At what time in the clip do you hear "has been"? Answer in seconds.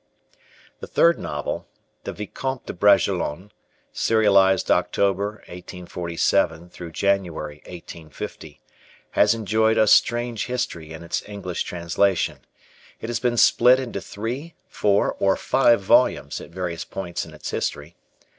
13.09-13.37